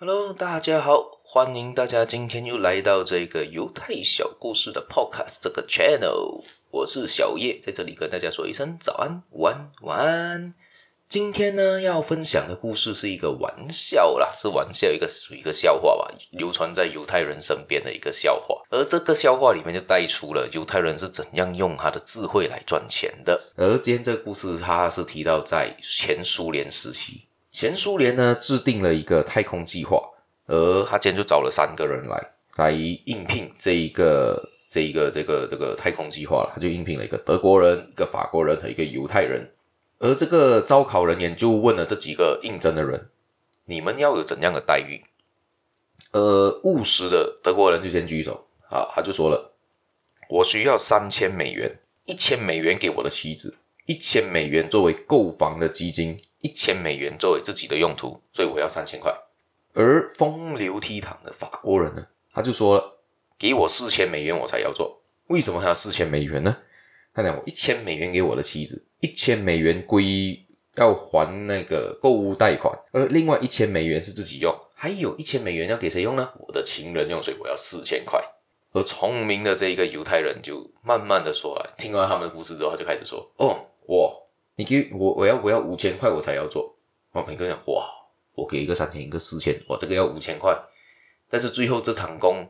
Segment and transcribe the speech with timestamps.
[0.00, 10.54] Hello，大家好，欢迎大家今天又来到这个犹太小故事的 Podcast 这个 Channel，我是小叶，在这里跟大家说一声早安、午安、晚安。
[11.08, 18.62] 今天呢，要分享的故事是一个玩笑啦，是玩笑，一个一个笑话吧，流传在犹太人身边的一个笑话。
[18.70, 23.52] 而这个笑话里面就带出了犹太人是怎样用他的智慧来赚钱的。
[23.56, 27.27] 而今天这个故事，它是提到在前苏联时期。
[27.58, 30.00] 前苏联呢制定了一个太空计划，
[30.46, 36.52] 而他今天就找了三个人来来应聘这一个这一个这个这个太空计划了。
[36.54, 39.50] 他就应聘了一个德国人、一个法国人和一个犹太人。
[39.98, 43.10] 而这个招考人员就问了这几个应征的人
[43.66, 45.02] ：“你们要有怎样的待遇？”
[46.14, 49.56] 呃，务实的德国人就先举手啊，他就说了
[50.30, 53.56] ：“我需要三千美元，一千美元给我的妻子，
[53.88, 59.12] 一千美元作为购房的基金。”一千美元作为自己的用途，所以我要三千块。
[59.74, 63.00] 而风流倜傥的法国人呢，他就说了
[63.36, 65.02] ：“给我四千美元，我才要做。
[65.26, 66.56] 为什么他要四千美元呢？
[67.12, 76.32] 他讲我一千美元给我的妻子，一千美元归要还那个购物贷款，而另外一千美元是自己用，还有一千美元要给谁用呢？
[76.38, 78.22] 我的情人用，所以我要四千块。
[78.72, 84.24] 而聪明的这一个犹太人就慢慢的说来，听完他们的故事之后，他就开始说：哦，我。”
[84.58, 86.74] 你给我，我要我要五千块，我才要做。
[87.12, 87.84] 我每个人讲，哇，
[88.34, 90.52] 我给一个三千，一个四千，哇，这个要五千块。
[91.30, 92.48] 但是最后这场工，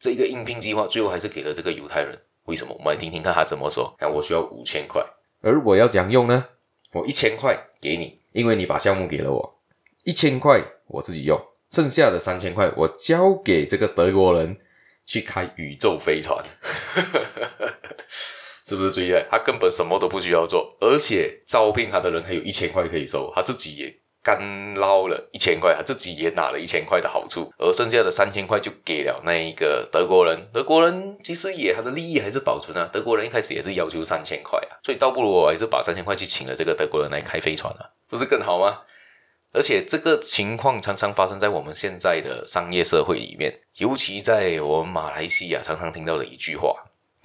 [0.00, 2.20] 这一个应聘计划，最后还是给了这个犹太人。
[2.46, 2.74] 为什么？
[2.76, 3.94] 我们来听听看他怎么说。
[3.96, 5.00] 看，我需要五千块，
[5.40, 6.44] 而我要怎样用呢？
[6.94, 9.60] 我一千块给你，因为你把项目给了我，
[10.02, 14.58] 一千块我自己用，剩下的三千块我交给这个德国人
[15.06, 16.44] 去开宇宙飞船。
[18.70, 19.26] 是不是最厉害？
[19.28, 24.38] 他根本什么都不需要做，而且招聘他的人还有一千块可以收，他自己也干
[24.74, 30.48] 捞了一千块，他自己也拿了一千块的好处，而剩下的三千块就给了那一个德国人。
[30.54, 38.82] 德国人其实也他的利益还是保存啊，德国人一开始也是要求三千块啊，所以倒不如我还是把三千块去请了这个德国人来开飞船啊，不是更好吗？
[39.52, 46.76] 而且这个情况常常发生在我们现在的商业社会里面，尤其在我们马来西亚常常听到的一句话，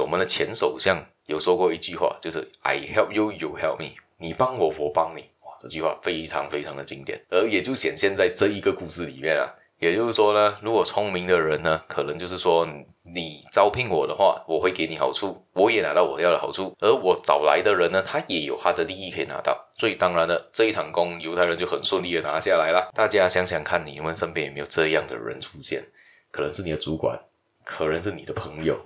[0.00, 1.04] 我们的前首相。
[1.26, 5.22] 有说过一句话，就是 “I help you, you help me”，你帮我，我帮你。
[5.40, 9.52] 哇，这句话非常非常的经典，而也就显现在这一个故事里面啊。
[9.78, 12.66] 也就是说呢，如果聪明的人呢，可能就是说，
[13.02, 19.68] 你招聘我的话，我会给你好处，我也拿到我要的好处，而我找来的人呢，他也有他的利益可以拿到。
[19.76, 22.90] 所以当然了，这一场工，犹太人就很顺利的拿下来了。
[22.94, 25.84] 大家想想看，你们身边有没有这样的人出现？
[26.30, 27.20] 可能是你的主管，
[27.64, 28.78] 可能是你的朋友。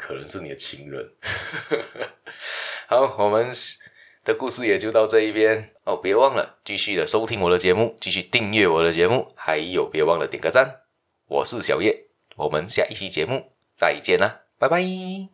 [0.00, 1.12] 可能是你的情人。
[2.88, 3.52] 好，我们
[4.24, 5.94] 的故事也就到这一边哦。
[5.98, 10.80] 别忘了继续的收听我的节目，继续订阅我的节目，还有别忘了点个赞。
[11.26, 12.06] 我是小叶，
[12.36, 14.80] 我们下一期节目再见啦，拜拜。